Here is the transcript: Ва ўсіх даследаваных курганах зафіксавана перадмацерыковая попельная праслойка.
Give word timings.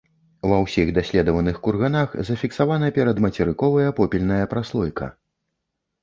Ва 0.51 0.55
ўсіх 0.61 0.87
даследаваных 0.97 1.57
курганах 1.67 2.15
зафіксавана 2.29 2.89
перадмацерыковая 2.95 3.89
попельная 4.01 4.45
праслойка. 4.55 5.11